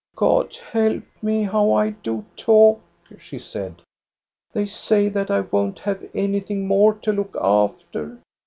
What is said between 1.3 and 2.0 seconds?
how I